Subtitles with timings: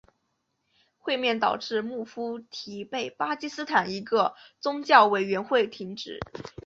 [0.97, 6.17] 会面导致穆夫提被巴基斯坦一个宗教委员会停职。